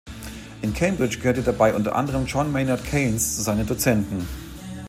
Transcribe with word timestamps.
In 0.63 0.73
Cambridge 0.73 1.19
gehörte 1.19 1.43
dabei 1.43 1.75
unter 1.75 1.93
anderem 1.95 2.25
John 2.25 2.51
Maynard 2.51 2.83
Keynes 2.85 3.35
zu 3.35 3.43
seinen 3.43 3.67
Dozenten. 3.67 4.25